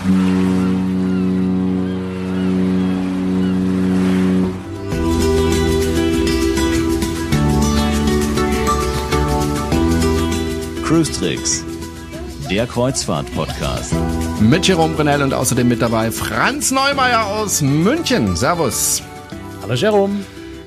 [0.00, 0.08] Cruise
[11.12, 11.62] Tricks,
[12.50, 13.92] der Kreuzfahrt-Podcast.
[14.40, 18.36] Mit Jerome Brunel und außerdem mit dabei Franz Neumeier aus München.
[18.36, 19.02] Servus.
[19.60, 20.24] Hallo Jerome.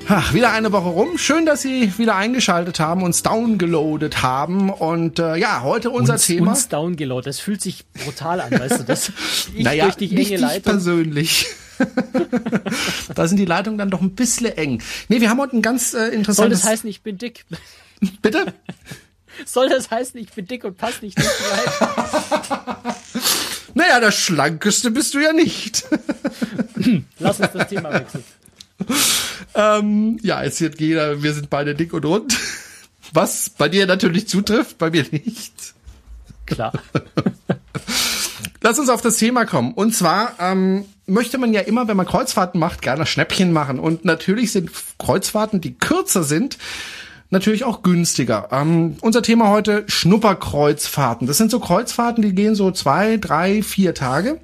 [0.08, 1.16] Ach, wieder eine Woche rum.
[1.16, 4.68] Schön, dass Sie wieder eingeschaltet haben, uns downgeloadet haben.
[4.68, 6.50] Und äh, ja, heute unser uns, Thema.
[6.50, 7.26] Uns downgeloadet.
[7.26, 9.12] Das fühlt sich brutal an, weißt du das?
[9.54, 10.72] Ich naja, durch die nicht enge Leitung.
[10.72, 11.46] persönlich.
[13.14, 14.82] da sind die Leitungen dann doch ein bisschen eng.
[15.08, 16.36] Nee, wir haben heute ein ganz äh, interessantes...
[16.36, 17.44] Soll das heißen, ich bin dick?
[18.22, 18.52] Bitte?
[19.44, 22.94] Soll das heißen, ich bin dick und pass nicht nicht rein?
[23.74, 25.84] naja, das Schlankeste bist du ja nicht.
[27.18, 28.24] Lass uns das Thema wechseln.
[29.54, 32.36] Ähm, ja, es wird jeder, wir sind beide dick und rund.
[33.12, 35.74] Was bei dir natürlich zutrifft, bei mir nicht.
[36.46, 36.72] Klar.
[38.60, 39.72] Lass uns auf das Thema kommen.
[39.72, 43.78] Und zwar ähm, möchte man ja immer, wenn man Kreuzfahrten macht, gerne Schnäppchen machen.
[43.78, 46.58] Und natürlich sind Kreuzfahrten, die kürzer sind,
[47.30, 48.48] natürlich auch günstiger.
[48.50, 51.26] Ähm, unser Thema heute Schnupperkreuzfahrten.
[51.26, 54.40] Das sind so Kreuzfahrten, die gehen so zwei, drei, vier Tage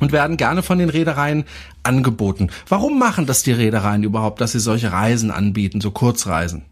[0.00, 1.44] und werden gerne von den Reedereien
[1.88, 2.50] angeboten.
[2.68, 6.66] Warum machen das die Reedereien überhaupt, dass sie solche Reisen anbieten, so Kurzreisen?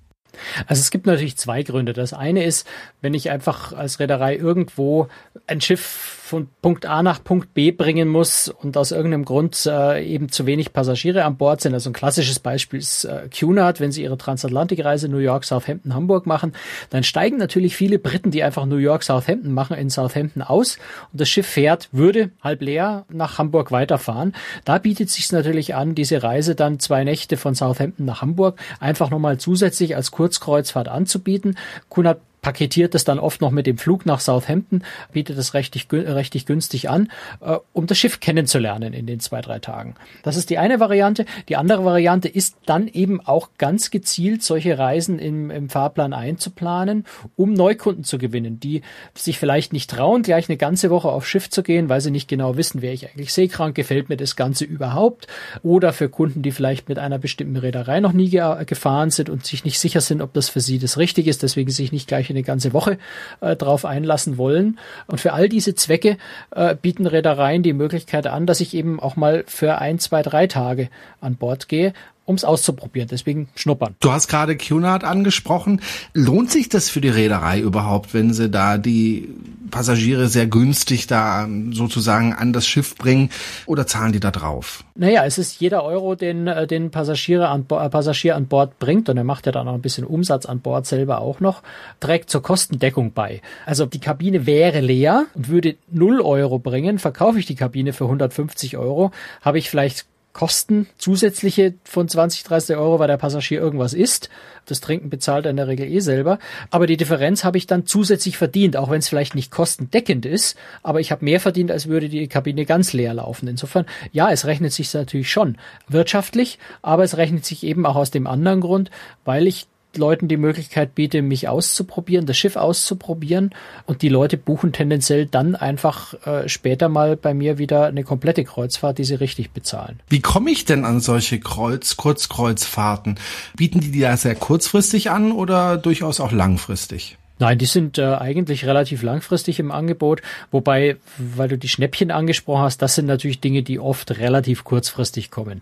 [0.66, 1.92] Also es gibt natürlich zwei Gründe.
[1.92, 2.66] Das eine ist,
[3.00, 5.08] wenn ich einfach als Reederei irgendwo
[5.46, 10.04] ein Schiff von Punkt A nach Punkt B bringen muss und aus irgendeinem Grund äh,
[10.04, 11.72] eben zu wenig Passagiere an Bord sind.
[11.72, 16.26] Also ein klassisches Beispiel ist äh, Cunard, wenn sie ihre Transatlantikreise New York, Southampton, Hamburg
[16.26, 16.52] machen,
[16.90, 20.78] dann steigen natürlich viele Briten, die einfach New York, Southampton machen, in Southampton aus
[21.12, 24.34] und das Schiff fährt, würde halb leer nach Hamburg weiterfahren.
[24.64, 29.10] Da bietet sich natürlich an, diese Reise dann zwei Nächte von Southampton nach Hamburg einfach
[29.10, 31.56] nochmal zusätzlich als Kurzkreuzfahrt anzubieten.
[31.88, 36.46] Cunard paketiert das dann oft noch mit dem Flug nach Southampton, bietet es richtig, richtig
[36.46, 39.96] günstig an, äh, um das Schiff kennenzulernen in den zwei, drei Tagen.
[40.22, 41.24] Das ist die eine Variante.
[41.48, 47.04] Die andere Variante ist dann eben auch ganz gezielt solche Reisen im, im Fahrplan einzuplanen,
[47.34, 48.82] um Neukunden zu gewinnen, die
[49.16, 52.28] sich vielleicht nicht trauen, gleich eine ganze Woche aufs Schiff zu gehen, weil sie nicht
[52.28, 55.26] genau wissen, wäre ich eigentlich seekrank, gefällt mir das Ganze überhaupt.
[55.64, 59.64] Oder für Kunden, die vielleicht mit einer bestimmten Reederei noch nie gefahren sind und sich
[59.64, 62.44] nicht sicher sind, ob das für sie das Richtige ist, deswegen sich nicht gleich eine
[62.44, 62.98] ganze Woche
[63.40, 64.78] äh, drauf einlassen wollen.
[65.06, 66.18] Und für all diese Zwecke
[66.54, 70.46] äh, bieten Reedereien die Möglichkeit an, dass ich eben auch mal für ein, zwei, drei
[70.46, 70.88] Tage
[71.20, 71.92] an Bord gehe
[72.26, 73.08] um es auszuprobieren.
[73.08, 73.94] Deswegen schnuppern.
[74.00, 75.80] Du hast gerade Cunard angesprochen.
[76.12, 79.28] Lohnt sich das für die Reederei überhaupt, wenn sie da die
[79.70, 83.30] Passagiere sehr günstig da sozusagen an das Schiff bringen
[83.66, 84.84] oder zahlen die da drauf?
[84.94, 89.08] Naja, es ist jeder Euro, den, äh, den Passagiere an, äh, Passagier an Bord bringt
[89.08, 91.62] und er macht ja dann noch ein bisschen Umsatz an Bord selber auch noch,
[92.00, 93.40] trägt zur Kostendeckung bei.
[93.66, 98.04] Also die Kabine wäre leer und würde 0 Euro bringen, verkaufe ich die Kabine für
[98.04, 99.10] 150 Euro,
[99.42, 104.28] habe ich vielleicht Kosten zusätzliche von 20, 30 Euro, weil der Passagier irgendwas isst.
[104.66, 106.38] Das Trinken bezahlt er in der Regel eh selber.
[106.70, 110.58] Aber die Differenz habe ich dann zusätzlich verdient, auch wenn es vielleicht nicht kostendeckend ist.
[110.82, 113.48] Aber ich habe mehr verdient, als würde die Kabine ganz leer laufen.
[113.48, 115.56] Insofern, ja, es rechnet sich natürlich schon
[115.88, 118.90] wirtschaftlich, aber es rechnet sich eben auch aus dem anderen Grund,
[119.24, 123.50] weil ich Leuten die Möglichkeit biete, mich auszuprobieren, das Schiff auszuprobieren
[123.86, 128.44] und die Leute buchen tendenziell dann einfach äh, später mal bei mir wieder eine komplette
[128.44, 130.00] Kreuzfahrt, die sie richtig bezahlen.
[130.08, 133.18] Wie komme ich denn an solche Kreuz, Kurzkreuzfahrten?
[133.56, 137.16] Bieten die die da sehr kurzfristig an oder durchaus auch langfristig?
[137.38, 142.62] Nein, die sind äh, eigentlich relativ langfristig im Angebot, wobei, weil du die Schnäppchen angesprochen
[142.62, 145.60] hast, das sind natürlich Dinge, die oft relativ kurzfristig kommen.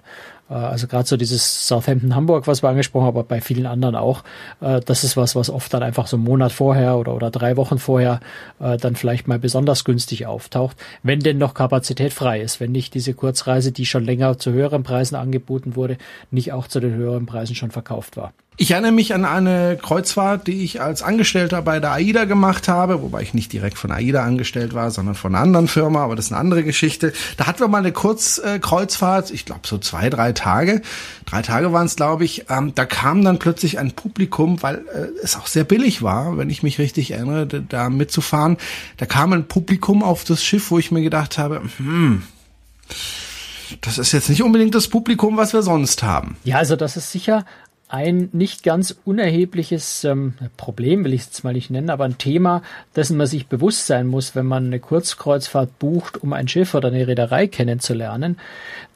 [0.48, 3.96] Äh, also gerade so dieses Southampton Hamburg, was wir angesprochen haben, aber bei vielen anderen
[3.96, 4.22] auch,
[4.60, 7.56] äh, das ist was, was oft dann einfach so einen Monat vorher oder, oder drei
[7.56, 8.20] Wochen vorher
[8.60, 12.94] äh, dann vielleicht mal besonders günstig auftaucht, wenn denn noch Kapazität frei ist, wenn nicht
[12.94, 15.98] diese Kurzreise, die schon länger zu höheren Preisen angeboten wurde,
[16.30, 18.32] nicht auch zu den höheren Preisen schon verkauft war.
[18.56, 23.02] Ich erinnere mich an eine Kreuzfahrt, die ich als Angestellter bei der AIDA gemacht habe,
[23.02, 26.26] wobei ich nicht direkt von AIDA angestellt war, sondern von einer anderen Firma, aber das
[26.26, 27.12] ist eine andere Geschichte.
[27.36, 30.82] Da hatten wir mal eine Kurzkreuzfahrt, ich glaube so zwei, drei Tage.
[31.26, 32.48] Drei Tage waren es, glaube ich.
[32.48, 36.48] Ähm, da kam dann plötzlich ein Publikum, weil äh, es auch sehr billig war, wenn
[36.48, 38.56] ich mich richtig erinnere, da mitzufahren.
[38.98, 42.22] Da kam ein Publikum auf das Schiff, wo ich mir gedacht habe, hm,
[43.80, 46.36] das ist jetzt nicht unbedingt das Publikum, was wir sonst haben.
[46.44, 47.44] Ja, also das ist sicher
[47.94, 52.18] ein nicht ganz unerhebliches ähm, Problem, will ich es jetzt mal nicht nennen, aber ein
[52.18, 52.62] Thema,
[52.96, 56.88] dessen man sich bewusst sein muss, wenn man eine Kurzkreuzfahrt bucht, um ein Schiff oder
[56.88, 58.36] eine Reederei kennenzulernen,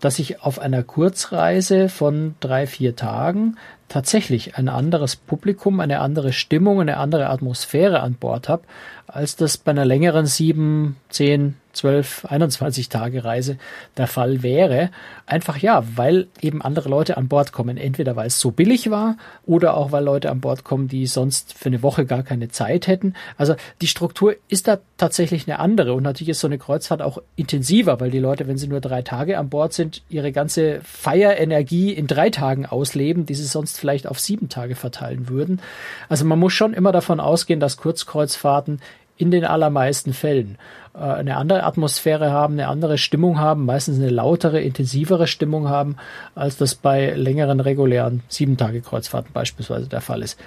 [0.00, 3.56] dass ich auf einer Kurzreise von drei, vier Tagen
[3.88, 8.64] tatsächlich ein anderes Publikum, eine andere Stimmung, eine andere Atmosphäre an Bord habe,
[9.08, 13.56] als das bei einer längeren sieben, zehn, 12, 21 Tage Reise
[13.96, 14.90] der Fall wäre.
[15.26, 17.76] Einfach ja, weil eben andere Leute an Bord kommen.
[17.76, 19.16] Entweder weil es so billig war
[19.46, 22.86] oder auch weil Leute an Bord kommen, die sonst für eine Woche gar keine Zeit
[22.86, 23.14] hätten.
[23.36, 27.18] Also die Struktur ist da tatsächlich eine andere und natürlich ist so eine Kreuzfahrt auch
[27.36, 31.92] intensiver, weil die Leute, wenn sie nur drei Tage an Bord sind, ihre ganze Feierenergie
[31.92, 35.60] in drei Tagen ausleben, die sie sonst vielleicht auf sieben Tage verteilen würden.
[36.08, 38.80] Also man muss schon immer davon ausgehen, dass Kurzkreuzfahrten
[39.18, 40.56] in den allermeisten Fällen
[40.94, 45.96] äh, eine andere Atmosphäre haben, eine andere Stimmung haben, meistens eine lautere, intensivere Stimmung haben,
[46.34, 50.38] als das bei längeren regulären Sieben-Tage-Kreuzfahrten beispielsweise der Fall ist.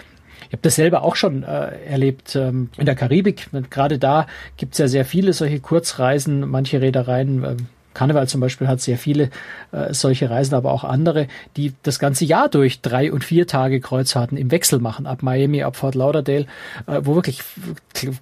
[0.47, 3.47] Ich habe das selber auch schon äh, erlebt ähm, in der Karibik.
[3.69, 4.27] Gerade da
[4.57, 6.49] gibt's ja sehr viele solche Kurzreisen.
[6.49, 7.55] Manche Reedereien äh,
[7.93, 9.29] Karneval zum Beispiel hat sehr viele
[9.71, 11.27] äh, solche Reisen, aber auch andere,
[11.57, 15.63] die das ganze Jahr durch drei und vier Tage Kreuzfahrten im Wechsel machen, ab Miami,
[15.63, 16.45] ab Fort Lauderdale,
[16.87, 17.41] äh, wo wirklich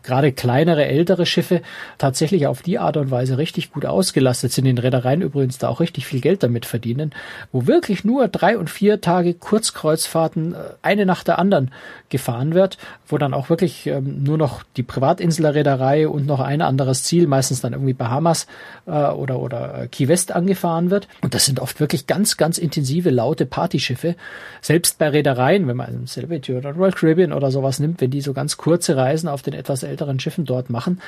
[0.04, 1.62] gerade kleinere, ältere Schiffe
[1.98, 5.80] tatsächlich auf die Art und Weise richtig gut ausgelastet sind, in Reedereien übrigens da auch
[5.80, 7.12] richtig viel Geld damit verdienen,
[7.52, 11.72] wo wirklich nur drei und vier Tage Kurzkreuzfahrten, äh, eine nach der anderen
[12.10, 12.78] gefahren wird,
[13.08, 17.62] wo dann auch wirklich ähm, nur noch die Privatinselreederei und noch ein anderes Ziel, meistens
[17.62, 18.48] dann irgendwie Bahamas
[18.86, 21.08] äh, oder, oder äh, Key West angefahren wird.
[21.22, 24.16] Und das sind oft wirklich ganz, ganz intensive, laute Partyschiffe.
[24.62, 28.34] Selbst bei Reedereien, wenn man Celebrity oder Royal Caribbean oder sowas nimmt, wenn die so
[28.34, 31.02] ganz kurze Reisen auf den etwas älteren Schiffen dort machen,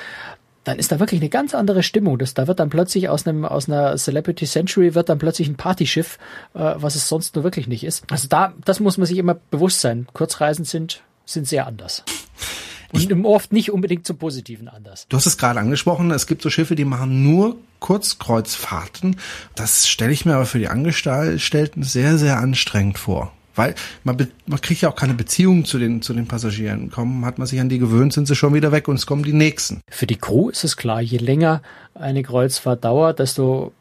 [0.64, 2.18] dann ist da wirklich eine ganz andere Stimmung.
[2.20, 5.56] Das, da wird dann plötzlich aus einem aus einer Celebrity Century wird dann plötzlich ein
[5.56, 6.20] Partyschiff,
[6.54, 8.04] äh, was es sonst nur wirklich nicht ist.
[8.12, 10.08] Also da, das muss man sich immer bewusst sein.
[10.14, 12.04] Kurzreisen sind sind sehr anders.
[12.92, 15.06] Und ich, oft nicht unbedingt zum Positiven anders.
[15.10, 19.18] Du hast es gerade angesprochen, es gibt so Schiffe, die machen nur Kurzkreuzfahrten.
[19.56, 23.32] Das stelle ich mir aber für die Angestellten sehr, sehr anstrengend vor.
[23.56, 26.90] Weil man, man kriegt ja auch keine Beziehung zu den, zu den Passagieren.
[26.90, 29.24] Kommen, hat man sich an die gewöhnt, sind sie schon wieder weg und es kommen
[29.24, 29.82] die nächsten.
[29.90, 31.62] Für die Crew ist es klar, je länger
[31.94, 33.74] eine Kreuzfahrt dauert, desto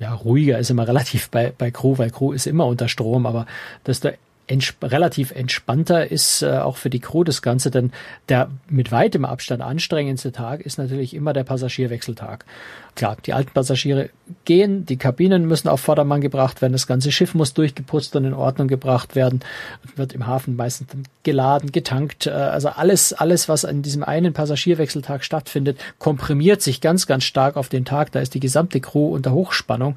[0.00, 3.46] ja, ruhiger ist immer relativ bei, bei Crew, weil Crew ist immer unter Strom, aber
[3.86, 4.10] desto
[4.48, 7.92] ents relativ entspannter ist äh, auch für die Crew das Ganze, denn
[8.28, 12.44] der mit weitem Abstand anstrengendste Tag ist natürlich immer der Passagierwechseltag.
[12.96, 14.10] Klar, die alten Passagiere
[14.44, 18.34] gehen, die Kabinen müssen auf Vordermann gebracht werden, das ganze Schiff muss durchgeputzt und in
[18.34, 19.40] Ordnung gebracht werden,
[19.94, 20.88] wird im Hafen meistens
[21.22, 27.06] geladen, getankt, äh, also alles, alles, was an diesem einen Passagierwechseltag stattfindet, komprimiert sich ganz,
[27.06, 29.96] ganz stark auf den Tag, da ist die gesamte Crew unter Hochspannung.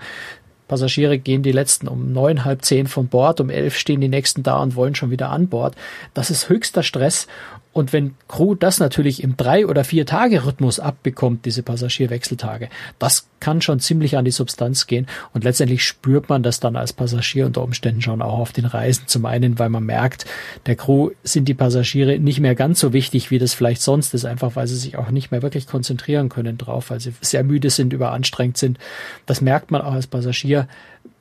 [0.72, 4.42] Passagiere gehen die letzten um neun, halb zehn von Bord, um elf stehen die nächsten
[4.42, 5.76] da und wollen schon wieder an Bord.
[6.14, 7.28] Das ist höchster Stress
[7.74, 12.70] und wenn Crew das natürlich im drei oder vier Tage Rhythmus abbekommt, diese Passagierwechseltage,
[13.00, 16.92] das kann schon ziemlich an die Substanz gehen und letztendlich spürt man das dann als
[16.92, 19.08] Passagier unter Umständen schon auch auf den Reisen.
[19.08, 20.26] Zum einen, weil man merkt,
[20.66, 24.26] der Crew sind die Passagiere nicht mehr ganz so wichtig, wie das vielleicht sonst ist,
[24.26, 27.70] einfach weil sie sich auch nicht mehr wirklich konzentrieren können drauf, weil sie sehr müde
[27.70, 28.80] sind, überanstrengt sind.
[29.26, 30.68] Das merkt man auch als Passagier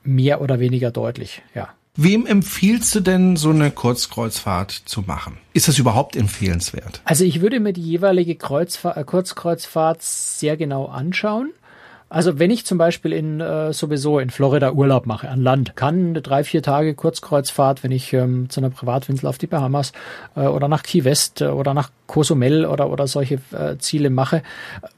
[0.03, 1.69] mehr oder weniger deutlich, ja.
[1.97, 5.37] Wem empfiehlst du denn, so eine Kurzkreuzfahrt zu machen?
[5.51, 7.01] Ist das überhaupt empfehlenswert?
[7.03, 11.51] Also ich würde mir die jeweilige Kreuzfahr äh, Kurzkreuzfahrt sehr genau anschauen.
[12.11, 16.09] Also wenn ich zum Beispiel in äh, sowieso in Florida Urlaub mache an Land, kann
[16.09, 19.93] eine drei vier Tage Kurzkreuzfahrt, wenn ich ähm, zu einer Privatwinsel auf die Bahamas
[20.35, 24.43] äh, oder nach Key West äh, oder nach Cozumel oder oder solche äh, Ziele mache,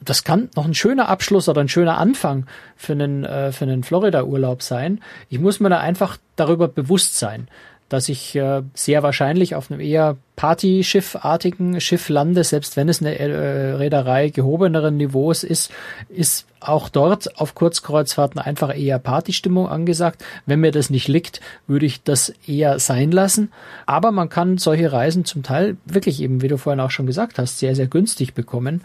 [0.02, 3.84] das kann noch ein schöner Abschluss oder ein schöner Anfang für einen äh, für einen
[3.84, 5.00] Florida Urlaub sein.
[5.30, 7.48] Ich muss mir da einfach darüber bewusst sein
[7.94, 13.20] dass ich äh, sehr wahrscheinlich auf einem eher Partyschiffartigen Schiff lande, selbst wenn es eine
[13.20, 15.72] äh, Reederei gehobeneren Niveaus ist,
[16.10, 20.26] ist auch dort auf Kurzkreuzfahrten einfach eher Partystimmung angesagt.
[20.48, 23.52] Wenn mir das nicht liegt, würde ich das eher sein lassen.
[23.86, 27.38] Aber man kann solche Reisen zum Teil wirklich eben, wie du vorhin auch schon gesagt
[27.38, 28.82] hast, sehr, sehr günstig bekommen.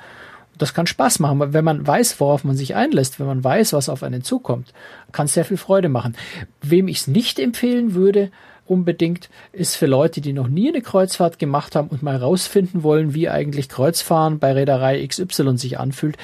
[0.58, 3.88] Das kann Spaß machen, wenn man weiß, worauf man sich einlässt, wenn man weiß, was
[3.88, 4.74] auf einen zukommt,
[5.12, 6.14] kann es sehr viel Freude machen.
[6.60, 8.30] Wem ich es nicht empfehlen würde,
[8.70, 13.14] unbedingt, ist für Leute, die noch nie eine Kreuzfahrt gemacht haben und mal rausfinden wollen,
[13.14, 16.16] wie eigentlich Kreuzfahren bei Reederei XY sich anfühlt.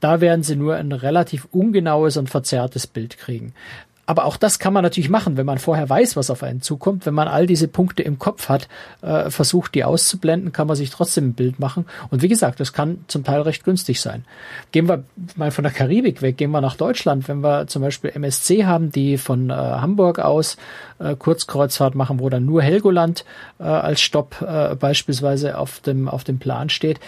[0.00, 3.52] Da werden sie nur ein relativ ungenaues und verzerrtes Bild kriegen.
[4.06, 7.06] Aber auch das kann man natürlich machen, wenn man vorher weiß, was auf einen zukommt.
[7.06, 8.68] Wenn man all diese Punkte im Kopf hat,
[9.02, 11.86] äh, versucht, die auszublenden, kann man sich trotzdem ein Bild machen.
[12.10, 14.24] Und wie gesagt, das kann zum Teil recht günstig sein.
[14.72, 15.04] Gehen wir
[15.36, 17.28] mal von der Karibik weg, gehen wir nach Deutschland.
[17.28, 20.56] Wenn wir zum Beispiel MSC haben, die von äh, Hamburg aus
[20.98, 23.24] äh, Kurzkreuzfahrt machen, wo dann nur Helgoland
[23.60, 26.98] äh, als Stopp äh, beispielsweise auf dem, auf dem Plan steht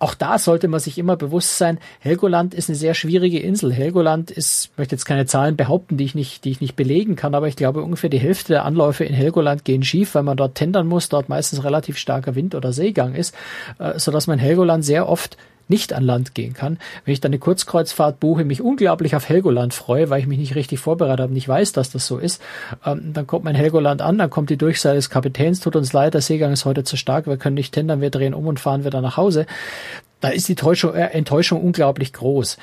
[0.00, 3.72] auch da sollte man sich immer bewusst sein, Helgoland ist eine sehr schwierige Insel.
[3.72, 7.34] Helgoland ist, möchte jetzt keine Zahlen behaupten, die ich nicht, die ich nicht belegen kann,
[7.34, 10.54] aber ich glaube ungefähr die Hälfte der Anläufe in Helgoland gehen schief, weil man dort
[10.54, 13.34] tendern muss, dort meistens relativ starker Wind oder Seegang ist,
[13.78, 15.36] äh, sodass man Helgoland sehr oft
[15.70, 16.78] nicht an Land gehen kann.
[17.04, 20.54] Wenn ich dann eine Kurzkreuzfahrt buche, mich unglaublich auf Helgoland freue, weil ich mich nicht
[20.54, 22.42] richtig vorbereitet habe nicht weiß, dass das so ist,
[22.84, 26.14] ähm, dann kommt mein Helgoland an, dann kommt die Durchsage des Kapitäns, tut uns leid,
[26.14, 28.84] der Seegang ist heute zu stark, wir können nicht tendern, wir drehen um und fahren
[28.84, 29.46] wieder nach Hause.
[30.20, 32.58] Da ist die Täuschung, äh, Enttäuschung unglaublich groß.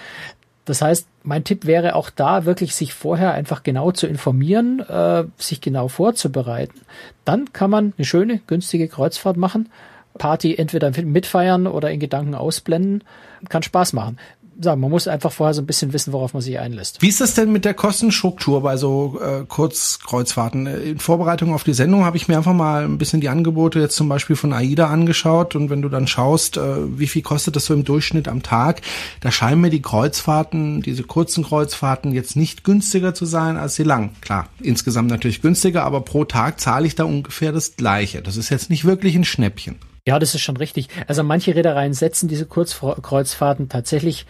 [0.66, 5.24] Das heißt, mein Tipp wäre auch da wirklich sich vorher einfach genau zu informieren, äh,
[5.38, 6.82] sich genau vorzubereiten.
[7.24, 9.70] Dann kann man eine schöne, günstige Kreuzfahrt machen
[10.18, 13.04] Party entweder mitfeiern oder in Gedanken ausblenden.
[13.50, 14.18] Kann Spaß machen
[14.64, 17.02] sagen, man muss einfach vorher so ein bisschen wissen, worauf man sich einlässt.
[17.02, 20.68] Wie ist das denn mit der Kostenstruktur bei so äh, Kurzkreuzfahrten?
[20.68, 23.96] In Vorbereitung auf die Sendung habe ich mir einfach mal ein bisschen die Angebote jetzt
[23.96, 27.66] zum Beispiel von AIDA angeschaut und wenn du dann schaust, äh, wie viel kostet das
[27.66, 28.82] so im Durchschnitt am Tag,
[29.22, 33.84] da scheinen mir die Kreuzfahrten, diese kurzen Kreuzfahrten jetzt nicht günstiger zu sein als die
[33.84, 34.12] lang.
[34.22, 38.22] Klar, insgesamt natürlich günstiger, aber pro Tag zahle ich da ungefähr das Gleiche.
[38.22, 39.76] Das ist jetzt nicht wirklich ein Schnäppchen.
[40.08, 40.88] Ja, das ist schon richtig.
[41.08, 44.26] Also manche Reedereien setzen diese Kurzkreuzfahrten tatsächlich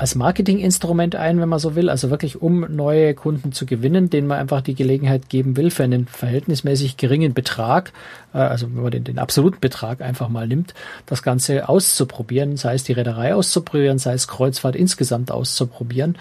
[0.00, 4.28] als Marketinginstrument ein, wenn man so will, also wirklich um neue Kunden zu gewinnen, denen
[4.28, 7.92] man einfach die Gelegenheit geben will, für einen verhältnismäßig geringen Betrag
[8.32, 10.74] äh, also wenn man den, den absoluten Betrag einfach mal nimmt,
[11.06, 16.16] das Ganze auszuprobieren, sei es die Reederei auszuprobieren, sei es Kreuzfahrt insgesamt auszuprobieren.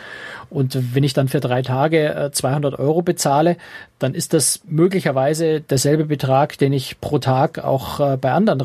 [0.49, 3.57] Und wenn ich dann für drei Tage 200 äh, Euro bezahle,
[3.99, 8.59] dann ist das möglicherweise derselbe Betrag, den ich pro Tag auch äh, bei anderen,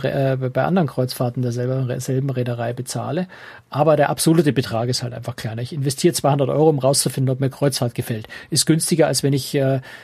[0.53, 3.27] bei anderen Kreuzfahrten derselben Reederei bezahle.
[3.69, 5.63] Aber der absolute Betrag ist halt einfach kleiner.
[5.63, 8.27] Ich investiere 200 Euro, um rauszufinden, ob mir Kreuzfahrt gefällt.
[8.51, 9.57] Ist günstiger, als wenn ich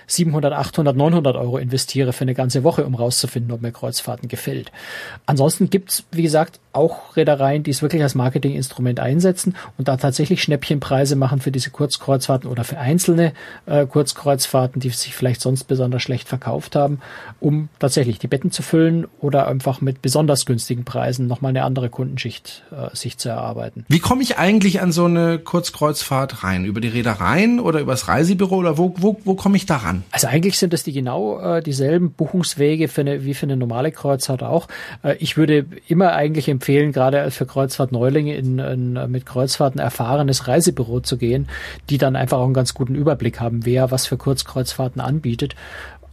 [0.07, 4.71] 700, 800, 900 Euro investiere für eine ganze Woche, um rauszufinden, ob mir Kreuzfahrten gefällt.
[5.27, 10.43] Ansonsten gibt's wie gesagt, auch Reedereien, die es wirklich als Marketinginstrument einsetzen und da tatsächlich
[10.43, 13.33] Schnäppchenpreise machen für diese Kurzkreuzfahrten oder für einzelne
[13.67, 17.01] äh, Kurzkreuzfahrten, die sich vielleicht sonst besonders schlecht verkauft haben,
[17.41, 21.91] um tatsächlich die Betten zu füllen oder einfach mit besonders günstigen Preisen nochmal eine andere
[21.91, 23.85] Kundenschicht äh, sich zu erarbeiten.
[23.89, 26.65] Wie komme ich eigentlich an so eine Kurzkreuzfahrt rein?
[26.65, 30.03] Über die Reedereien oder übers Reisebüro oder wo, wo, wo komme ich da ran?
[30.11, 33.93] Also eigentlich sind das die genau äh, dieselben Buchungswege für eine, wie für eine normale
[33.93, 34.69] Kreuzfahrt auch.
[35.03, 41.01] Äh, ich würde immer eigentlich empfehlen, gerade für Kreuzfahrt-Neulinge in, in, mit Kreuzfahrten erfahrenes Reisebüro
[41.01, 41.49] zu gehen,
[41.89, 45.55] die dann einfach auch einen ganz guten Überblick haben, wer was für Kurzkreuzfahrten anbietet.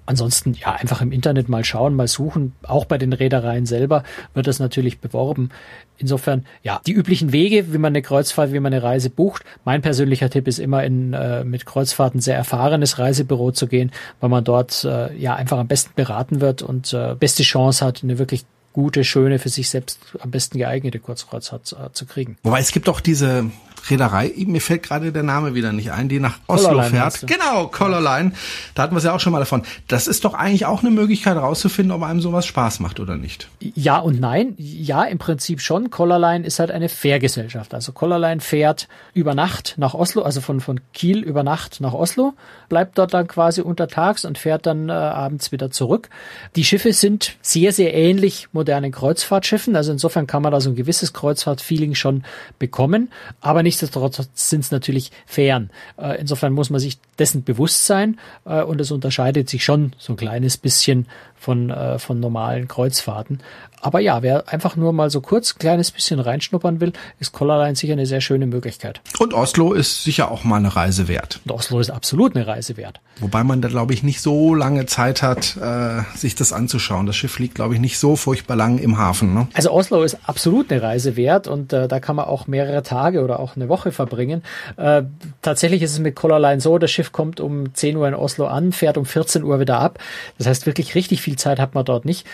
[0.08, 2.54] Ansonsten ja einfach im Internet mal schauen, mal suchen.
[2.64, 5.50] Auch bei den Reedereien selber wird das natürlich beworben.
[5.98, 9.44] Insofern ja die üblichen Wege, wie man eine Kreuzfahrt, wie man eine Reise bucht.
[9.66, 14.30] Mein persönlicher Tipp ist immer in äh, mit Kreuzfahrten sehr erfahrenes Reisebüro zu gehen, weil
[14.30, 18.18] man dort äh, ja einfach am besten beraten wird und äh, beste Chance hat, eine
[18.18, 22.38] wirklich gute, schöne, für sich selbst am besten geeignete Kurzkreuzfahrt äh, zu kriegen.
[22.44, 23.52] Wobei es gibt auch diese
[23.90, 27.28] Reederei, mir fällt gerade der Name wieder nicht ein, die nach Oslo Colorline fährt.
[27.28, 28.32] Genau, Colorline.
[28.76, 29.64] Da hatten wir es ja auch schon mal davon.
[29.88, 33.48] Das ist doch eigentlich auch eine Möglichkeit herauszufinden, ob einem sowas Spaß macht oder nicht.
[33.60, 34.54] Ja und nein.
[34.58, 35.90] Ja, im Prinzip schon.
[35.90, 37.74] Colorline ist halt eine Fährgesellschaft.
[37.74, 42.34] Also Colorline fährt über Nacht nach Oslo, also von, von Kiel über Nacht nach Oslo,
[42.70, 46.10] bleibt dort dann quasi untertags und fährt dann äh, abends wieder zurück.
[46.56, 49.76] Die Schiffe sind sehr, sehr ähnlich modernen Kreuzfahrtschiffen.
[49.76, 52.24] Also insofern kann man da so ein gewisses Kreuzfahrtfeeling schon
[52.60, 53.10] bekommen.
[53.42, 55.70] Aber nichtsdestotrotz sind es natürlich Fähren.
[55.98, 60.14] Äh, insofern muss man sich dessen bewusst sein äh, und es unterscheidet sich schon so
[60.14, 61.08] ein kleines bisschen
[61.40, 63.40] von, äh, von normalen Kreuzfahrten.
[63.80, 67.76] Aber ja, wer einfach nur mal so kurz ein kleines bisschen reinschnuppern will, ist Colorline
[67.76, 69.02] sicher eine sehr schöne Möglichkeit.
[69.20, 71.40] Und Oslo ist sicher auch mal eine Reise wert.
[71.46, 73.00] Und Oslo ist absolut eine Reise wert.
[73.20, 77.06] Wobei man da, glaube ich, nicht so lange Zeit hat, äh, sich das anzuschauen.
[77.06, 79.34] Das Schiff liegt, glaube ich, nicht so furchtbar lang im Hafen.
[79.34, 79.48] Ne?
[79.54, 83.24] Also Oslo ist absolut eine Reise wert und äh, da kann man auch mehrere Tage
[83.24, 84.44] oder auch eine Woche verbringen.
[84.78, 85.04] Äh,
[85.42, 88.72] tatsächlich ist es mit Colorline so, das Schiff kommt um 10 Uhr in Oslo an,
[88.72, 90.00] fährt um 14 Uhr wieder ab.
[90.38, 92.26] Das heißt, wirklich richtig viel Zeit hat man dort nicht.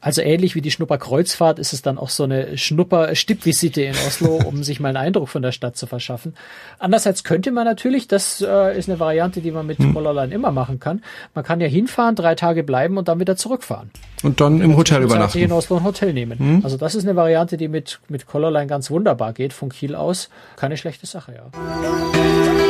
[0.00, 4.62] Also ähnlich wie die Schnupperkreuzfahrt ist es dann auch so eine Schnupper-Stippvisite in Oslo, um
[4.64, 6.34] sich mal einen Eindruck von der Stadt zu verschaffen.
[6.78, 9.92] Andererseits könnte man natürlich, das äh, ist eine Variante, die man mit hm.
[9.92, 11.02] Rollerline immer machen kann.
[11.34, 13.90] Man kann ja hinfahren, drei Tage bleiben und dann wieder zurückfahren.
[14.22, 15.38] Und dann im Hotel übernachten.
[15.38, 16.38] in Oslo ein Hotel nehmen.
[16.38, 16.60] Hm.
[16.64, 20.30] Also das ist eine Variante, die mit, mit Colorline ganz wunderbar geht, von Kiel aus.
[20.56, 22.69] Keine schlechte Sache, ja.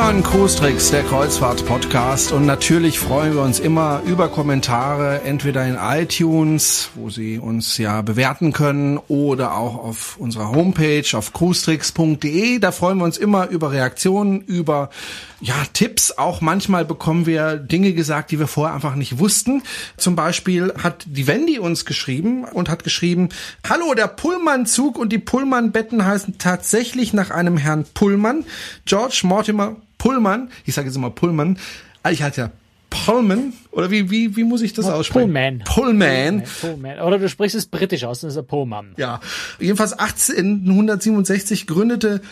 [0.00, 0.60] Hören Cruise
[0.92, 7.40] der Kreuzfahrt-Podcast und natürlich freuen wir uns immer über Kommentare, entweder in iTunes, wo Sie
[7.40, 12.60] uns ja bewerten können, oder auch auf unserer Homepage auf cruestricks.de.
[12.60, 14.90] Da freuen wir uns immer über Reaktionen, über
[15.40, 16.12] ja, Tipps.
[16.16, 19.62] Auch manchmal bekommen wir Dinge gesagt, die wir vorher einfach nicht wussten.
[19.96, 23.30] Zum Beispiel hat die Wendy uns geschrieben und hat geschrieben,
[23.68, 28.44] Hallo, der Pullman-Zug und die Pullman-Betten heißen tatsächlich nach einem Herrn Pullman,
[28.84, 30.50] George Mortimer Pullman.
[30.64, 31.58] Ich sage jetzt immer Pullman.
[32.02, 32.50] Ah, ich hatte ja
[32.90, 35.32] Pullman oder wie wie wie muss ich das aussprechen?
[35.32, 35.62] Pullman.
[35.64, 36.44] Pullman.
[36.60, 37.00] Pullman.
[37.00, 38.94] Oder du sprichst es britisch aus, das ist ein Pullman.
[38.96, 39.20] Ja,
[39.58, 42.22] jedenfalls 1867 gründete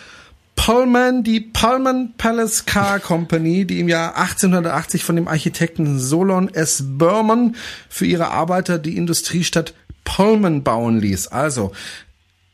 [0.55, 6.83] Pullman die Pullman Palace Car Company, die im Jahr 1880 von dem Architekten Solon S.
[6.87, 7.55] Berman
[7.89, 11.29] für ihre Arbeiter die Industriestadt Pullman bauen ließ.
[11.29, 11.73] Also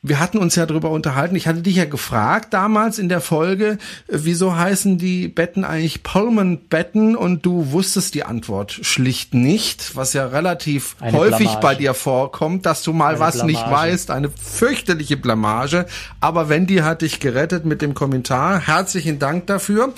[0.05, 1.37] wir hatten uns ja darüber unterhalten.
[1.37, 3.79] Ich hatte dich ja gefragt damals in der Folge,
[4.09, 10.13] äh, wieso heißen die Betten eigentlich Pullman-Betten und du wusstest die Antwort schlicht nicht, was
[10.13, 11.61] ja relativ eine häufig Blamage.
[11.61, 13.53] bei dir vorkommt, dass du mal eine was Blamage.
[13.53, 14.11] nicht weißt.
[14.11, 15.87] Eine fürchterliche Blamage.
[16.19, 18.59] Aber Wendy hat dich gerettet mit dem Kommentar.
[18.59, 19.93] Herzlichen Dank dafür.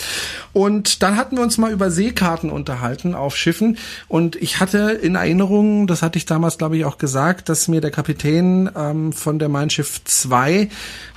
[0.52, 5.14] Und dann hatten wir uns mal über Seekarten unterhalten auf Schiffen und ich hatte in
[5.14, 9.38] Erinnerung, das hatte ich damals glaube ich auch gesagt, dass mir der Kapitän ähm, von
[9.38, 10.68] der Mein Schiff 2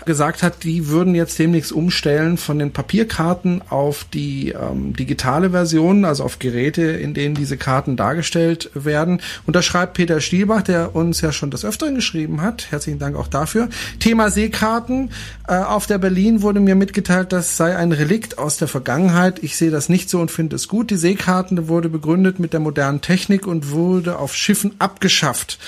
[0.08, 6.06] gesagt hat, die würden jetzt demnächst umstellen von den Papierkarten auf die ähm, digitale Version,
[6.06, 9.22] also auf Geräte, in denen diese Karten dargestellt werden.
[9.46, 12.72] Und da schreibt Peter Stielbach, der uns ja schon des Öfteren geschrieben hat.
[12.72, 13.70] Herzlichen Dank auch dafür.
[14.00, 15.12] Thema Seekarten.
[15.48, 19.44] Äh, auf der Berlin wurde mir mitgeteilt, das sei ein Relikt aus der Vergangenheit.
[19.44, 20.90] Ich sehe das nicht so und finde es gut.
[20.90, 25.60] Die Seekarte wurde begründet mit der modernen Technik und wurde auf Schiffen abgeschafft.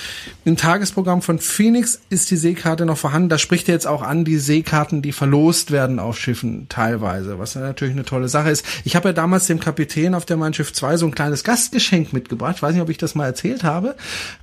[0.45, 3.29] Im Tagesprogramm von Phoenix ist die Seekarte noch vorhanden.
[3.29, 7.95] Da spricht jetzt auch an die Seekarten, die verlost werden auf Schiffen teilweise, was natürlich
[7.95, 8.65] eine tolle Sache ist.
[8.83, 12.13] Ich habe ja damals dem Kapitän auf der Mein Schiff 2 so ein kleines Gastgeschenk
[12.13, 12.57] mitgebracht.
[12.57, 13.95] Ich weiß nicht, ob ich das mal erzählt habe.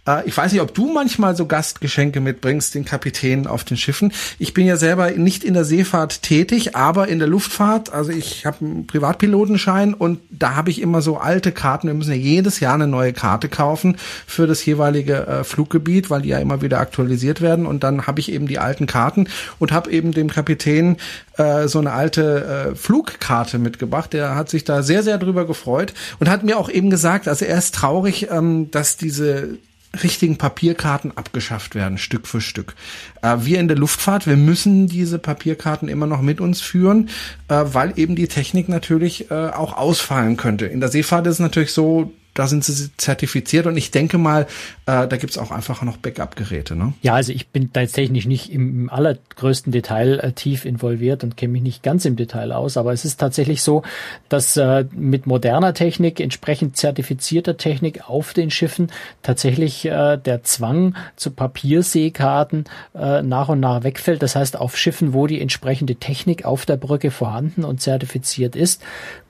[0.06, 4.12] Äh, ich weiß nicht, ob du manchmal so Gastgeschenke mitbringst, den Kapitän auf den Schiffen.
[4.38, 7.92] Ich bin ja selber nicht in der Seefahrt tätig, aber in der Luftfahrt.
[7.92, 11.88] Also ich habe einen Privatpilotenschein und da habe ich immer so alte Karten.
[11.88, 13.96] Wir müssen ja jedes Jahr eine neue Karte kaufen
[14.26, 17.66] für das jeweilige äh, Fluggebiet, weil die ja immer wieder aktualisiert werden.
[17.66, 20.96] Und dann habe ich eben die alten Karten und habe eben dem Kapitän
[21.36, 24.12] äh, so eine alte äh, Flugkarte mitgebracht.
[24.12, 27.44] Der hat sich da sehr, sehr drüber gefreut und hat mir auch eben gesagt, also
[27.44, 29.58] er ist traurig, ähm, dass diese
[30.02, 32.74] richtigen Papierkarten abgeschafft werden, Stück für Stück.
[33.22, 37.08] Äh, wir in der Luftfahrt, wir müssen diese Papierkarten immer noch mit uns führen,
[37.48, 40.66] äh, weil eben die Technik natürlich äh, auch ausfallen könnte.
[40.66, 44.42] In der Seefahrt ist es natürlich so, da sind sie zertifiziert und ich denke mal,
[44.84, 46.76] äh, da gibt's auch einfach noch Backup-Geräte.
[46.76, 46.92] Ne?
[47.00, 51.36] Ja, also ich bin da jetzt technisch nicht im, allergrößten Detail äh, tief involviert und
[51.36, 53.82] kenne mich nicht ganz im Detail aus, aber es ist tatsächlich so,
[54.28, 60.94] dass äh, mit moderner Technik, entsprechend zertifizierter Technik auf den Schiffen tatsächlich äh, der Zwang
[61.16, 64.22] zu Papierseekarten äh, nach und nach wegfällt.
[64.22, 68.82] Das heißt, auf Schiffen, wo die entsprechende Technik auf der Brücke vorhanden und zertifiziert ist,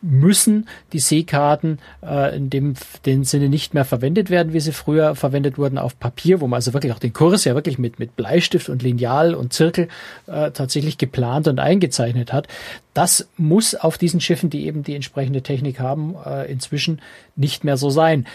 [0.02, 5.14] müssen die Seekarten äh, in dem den Sinne nicht mehr verwendet werden, wie sie früher
[5.14, 8.16] verwendet wurden auf Papier, wo man also wirklich auch den Kurs ja wirklich mit, mit
[8.16, 9.88] Bleistift und Lineal und Zirkel
[10.26, 12.48] äh, tatsächlich geplant und eingezeichnet hat.
[12.94, 17.00] Das muss auf diesen Schiffen, die eben die entsprechende Technik haben, äh, inzwischen
[17.36, 18.26] nicht mehr so sein.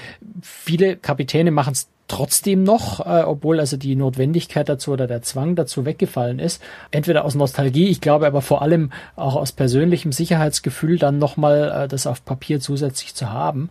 [0.41, 5.55] Viele Kapitäne machen es trotzdem noch, äh, obwohl also die Notwendigkeit dazu oder der Zwang
[5.55, 6.61] dazu weggefallen ist.
[6.91, 11.87] Entweder aus Nostalgie, ich glaube aber vor allem auch aus persönlichem Sicherheitsgefühl dann nochmal äh,
[11.87, 13.69] das auf Papier zusätzlich zu haben.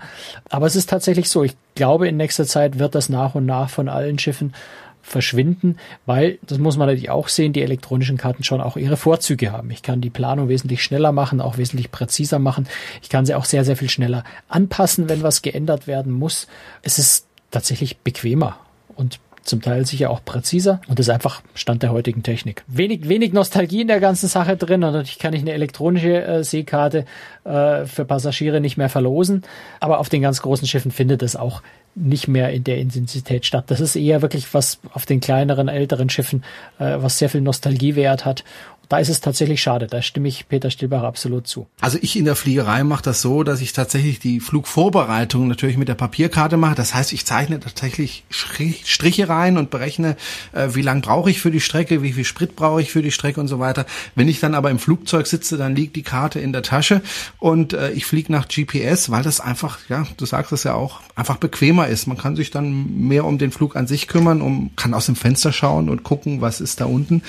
[0.48, 3.68] Aber es ist tatsächlich so, ich glaube in nächster Zeit wird das nach und nach
[3.68, 4.55] von allen Schiffen
[5.03, 5.76] verschwinden,
[6.07, 9.70] weil, das muss man natürlich auch sehen, die elektronischen Karten schon auch ihre Vorzüge haben.
[9.70, 12.68] Ich kann die Planung wesentlich schneller machen, auch wesentlich präziser machen.
[13.03, 16.46] Ich kann sie auch sehr, sehr viel schneller anpassen, wenn was geändert werden muss.
[16.83, 18.58] Es ist tatsächlich bequemer
[18.96, 22.62] und zum Teil sicher auch präziser und das ist einfach Stand der heutigen Technik.
[22.66, 26.44] Wenig, wenig Nostalgie in der ganzen Sache drin und natürlich kann ich eine elektronische äh,
[26.44, 27.04] Seekarte
[27.44, 29.42] äh, für Passagiere nicht mehr verlosen,
[29.80, 31.62] aber auf den ganz großen Schiffen findet das auch
[31.94, 33.64] nicht mehr in der Intensität statt.
[33.68, 36.44] Das ist eher wirklich was auf den kleineren, älteren Schiffen,
[36.78, 38.44] äh, was sehr viel Nostalgiewert hat
[38.90, 39.87] da ist es tatsächlich schade.
[39.87, 41.68] Da stimme ich Peter Stillbach absolut zu.
[41.81, 45.87] Also ich in der Fliegerei mache das so, dass ich tatsächlich die Flugvorbereitung natürlich mit
[45.87, 46.74] der Papierkarte mache.
[46.74, 50.16] Das heißt, ich zeichne tatsächlich Striche rein und berechne,
[50.53, 53.12] äh, wie lang brauche ich für die Strecke, wie viel Sprit brauche ich für die
[53.12, 53.87] Strecke und so weiter.
[54.16, 57.00] Wenn ich dann aber im Flugzeug sitze, dann liegt die Karte in der Tasche
[57.38, 61.00] und äh, ich fliege nach GPS, weil das einfach, ja, du sagst es ja auch,
[61.14, 62.09] einfach bequemer ist.
[62.09, 65.14] Man kann sich dann mehr um den Flug an sich kümmern, um kann aus dem
[65.14, 67.22] Fenster schauen und gucken, was ist da unten,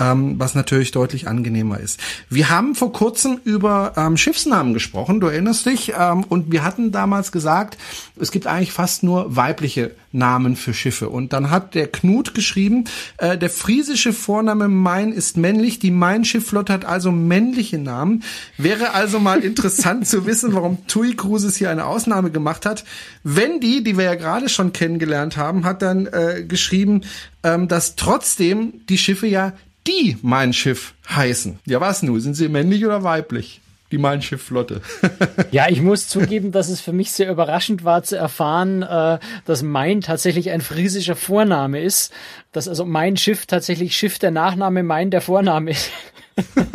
[0.00, 2.00] ähm, was natürlich dort deutlich angenehmer ist.
[2.30, 6.92] Wir haben vor kurzem über ähm, Schiffsnamen gesprochen, du erinnerst dich, ähm, und wir hatten
[6.92, 7.76] damals gesagt,
[8.18, 11.10] es gibt eigentlich fast nur weibliche Namen für Schiffe.
[11.10, 12.84] Und dann hat der Knut geschrieben,
[13.18, 18.22] äh, der friesische Vorname Main ist männlich, die Main-Schiffflotte hat also männliche Namen.
[18.56, 22.84] Wäre also mal interessant zu wissen, warum TUI Cruises hier eine Ausnahme gemacht hat.
[23.24, 27.02] Wendy, die wir ja gerade schon kennengelernt haben, hat dann äh, geschrieben,
[27.42, 29.52] ähm, dass trotzdem die Schiffe ja
[29.86, 31.58] die Mein Schiff heißen.
[31.66, 32.20] Ja, was nun?
[32.20, 33.60] Sind sie männlich oder weiblich?
[33.94, 34.80] die Mein Schiff-Flotte.
[35.52, 39.62] ja, ich muss zugeben, dass es für mich sehr überraschend war zu erfahren, äh, dass
[39.62, 42.12] Mein tatsächlich ein friesischer Vorname ist.
[42.50, 45.90] Dass also Mein Schiff tatsächlich Schiff der Nachname, Mein der Vorname ist.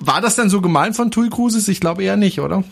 [0.00, 1.68] War das denn so gemeint von Tui Cruises?
[1.68, 2.64] Ich glaube eher nicht, oder?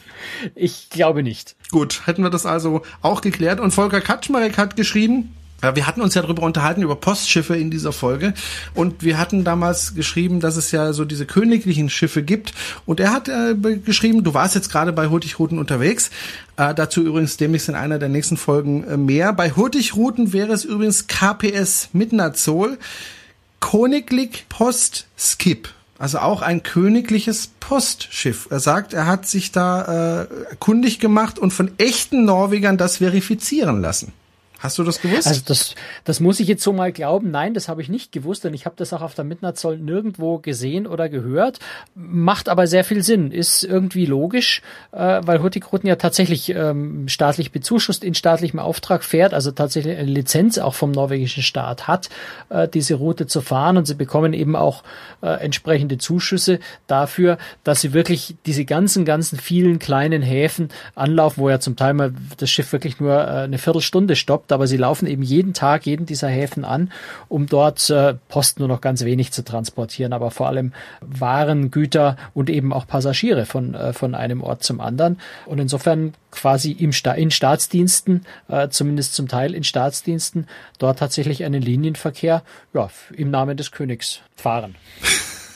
[0.55, 1.57] Ich glaube nicht.
[1.71, 3.61] Gut, hätten wir das also auch geklärt.
[3.61, 7.93] Und Volker Kaczmarek hat geschrieben, wir hatten uns ja darüber unterhalten, über Postschiffe in dieser
[7.93, 8.35] Folge.
[8.75, 12.53] Und wir hatten damals geschrieben, dass es ja so diese königlichen Schiffe gibt.
[12.87, 16.11] Und er hat äh, geschrieben, du warst jetzt gerade bei Hurtigruten unterwegs.
[16.57, 19.33] Äh, dazu übrigens demnächst in einer der nächsten Folgen äh, mehr.
[19.33, 22.79] Bei Hurtigruten wäre es übrigens KPS Midnazol.
[23.61, 25.69] Königlich Post Skip.
[25.99, 28.49] Also auch ein königliches Postschiff.
[28.51, 30.27] Er sagt, er hat sich da äh,
[30.59, 34.15] kundig gemacht und von echten Norwegern das verifizieren lassen.
[34.61, 35.27] Hast du das gewusst?
[35.27, 37.31] Also das, das muss ich jetzt so mal glauben.
[37.31, 40.39] Nein, das habe ich nicht gewusst, denn ich habe das auch auf der Midnatzoll nirgendwo
[40.39, 41.61] gesehen oder gehört.
[41.95, 44.61] Macht aber sehr viel Sinn, ist irgendwie logisch,
[44.93, 50.11] äh, weil Hurtigruten ja tatsächlich ähm, staatlich bezuschusst in staatlichem Auftrag fährt, also tatsächlich eine
[50.11, 52.11] Lizenz auch vom norwegischen Staat hat,
[52.51, 54.83] äh, diese Route zu fahren und sie bekommen eben auch
[55.23, 61.49] äh, entsprechende Zuschüsse dafür, dass sie wirklich diese ganzen, ganzen vielen kleinen Häfen anlaufen, wo
[61.49, 65.07] ja zum Teil mal das Schiff wirklich nur äh, eine Viertelstunde stoppt aber sie laufen
[65.07, 66.93] eben jeden Tag jeden dieser Häfen an,
[67.29, 72.17] um dort äh, Post nur noch ganz wenig zu transportieren, aber vor allem Waren, Güter
[72.35, 75.19] und eben auch Passagiere von, äh, von einem Ort zum anderen.
[75.47, 80.47] Und insofern quasi im Sta in Staatsdiensten, äh, zumindest zum Teil in Staatsdiensten,
[80.79, 84.75] dort tatsächlich einen Linienverkehr ja, im Namen des Königs fahren.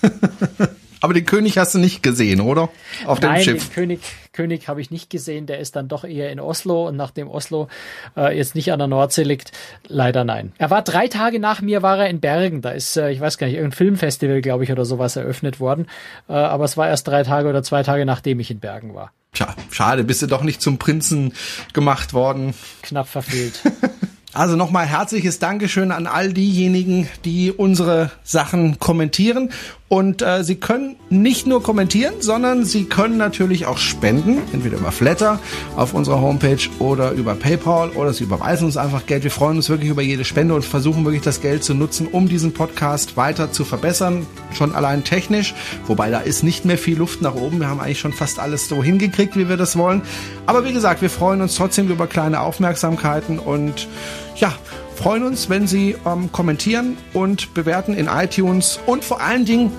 [1.05, 2.71] Aber den König hast du nicht gesehen, oder?
[3.05, 3.67] Auf Nein, dem Schiff.
[3.67, 4.01] Den König,
[4.33, 5.45] König habe ich nicht gesehen.
[5.45, 6.89] Der ist dann doch eher in Oslo.
[6.89, 7.69] Und nachdem Oslo
[8.17, 9.53] äh, jetzt nicht an der Nordsee liegt,
[9.87, 10.55] leider nein.
[10.57, 12.63] Er war drei Tage nach mir, war er in Bergen.
[12.63, 15.89] Da ist, äh, ich weiß gar nicht, irgendein Filmfestival, glaube ich, oder sowas eröffnet worden.
[16.27, 19.13] Äh, aber es war erst drei Tage oder zwei Tage, nachdem ich in Bergen war.
[19.35, 21.35] Tja, schade, bist du doch nicht zum Prinzen
[21.75, 22.55] gemacht worden.
[22.81, 23.61] Knapp verfehlt.
[24.35, 29.51] Also nochmal herzliches Dankeschön an all diejenigen, die unsere Sachen kommentieren.
[29.87, 34.91] Und äh, Sie können nicht nur kommentieren, sondern Sie können natürlich auch spenden, entweder über
[34.91, 35.39] Flatter
[35.77, 39.23] auf unserer Homepage oder über PayPal oder Sie überweisen uns einfach Geld.
[39.23, 42.29] Wir freuen uns wirklich über jede Spende und versuchen wirklich das Geld zu nutzen, um
[42.29, 45.55] diesen Podcast weiter zu verbessern, schon allein technisch.
[45.87, 47.61] Wobei da ist nicht mehr viel Luft nach oben.
[47.61, 50.03] Wir haben eigentlich schon fast alles so hingekriegt, wie wir das wollen.
[50.47, 53.87] Aber wie gesagt, wir freuen uns trotzdem über kleine Aufmerksamkeiten und
[54.37, 54.53] ja,
[54.97, 59.73] freuen uns, wenn Sie ähm, kommentieren und bewerten in iTunes und vor allen Dingen,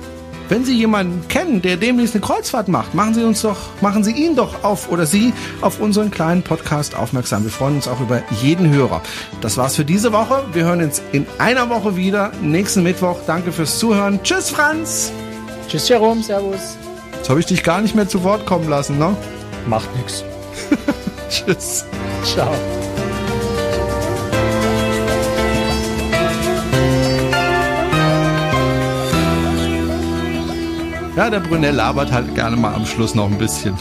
[0.49, 4.11] wenn Sie jemanden kennen, der demnächst eine Kreuzfahrt macht, machen Sie uns doch, machen Sie
[4.11, 7.43] ihn doch auf oder Sie auf unseren kleinen Podcast aufmerksam.
[7.43, 9.01] Wir freuen uns auch über jeden Hörer.
[9.41, 10.45] Das war's für diese Woche.
[10.53, 13.17] Wir hören uns in einer Woche wieder, nächsten Mittwoch.
[13.25, 14.21] Danke fürs Zuhören.
[14.21, 15.11] Tschüss, Franz.
[15.67, 16.21] Tschüss, Jerome.
[16.21, 16.77] Servus.
[17.17, 19.17] Jetzt habe ich dich gar nicht mehr zu Wort kommen lassen, ne?
[19.67, 20.23] Macht nix.
[21.29, 21.85] Tschüss.
[22.23, 22.53] Ciao.
[31.15, 33.77] Ja, der Brunel labert halt gerne mal am Schluss noch ein bisschen.